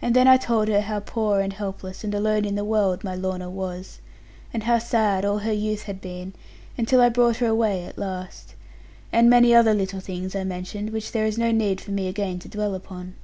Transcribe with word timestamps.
And 0.00 0.14
then 0.14 0.28
I 0.28 0.36
told 0.36 0.68
her 0.68 0.80
how 0.82 1.00
poor, 1.00 1.40
and 1.40 1.52
helpless, 1.52 2.04
and 2.04 2.14
alone 2.14 2.44
in 2.44 2.54
the 2.54 2.62
world, 2.64 3.02
my 3.02 3.16
Lorna 3.16 3.50
was; 3.50 3.98
and 4.54 4.62
how 4.62 4.78
sad 4.78 5.24
all 5.24 5.38
her 5.38 5.52
youth 5.52 5.82
had 5.90 6.00
been, 6.00 6.34
until 6.78 7.00
I 7.00 7.08
brought 7.08 7.38
her 7.38 7.48
away 7.48 7.84
at 7.84 7.98
last. 7.98 8.54
And 9.10 9.28
many 9.28 9.52
other 9.52 9.74
little 9.74 9.98
things 9.98 10.36
I 10.36 10.44
mentioned, 10.44 10.90
which 10.90 11.10
there 11.10 11.26
is 11.26 11.36
no 11.36 11.50
need 11.50 11.80
for 11.80 11.90
me 11.90 12.06
again 12.06 12.38
to 12.38 12.48
dwell 12.48 12.76
upon. 12.76 13.14